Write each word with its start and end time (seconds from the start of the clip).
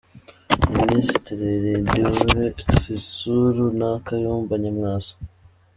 Minisitiri 0.77 1.47
Lindiwe 1.63 2.43
Sisulu 2.79 3.63
na 3.79 3.89
Kayumba 4.05 4.53
Nyamwasa 4.63 5.13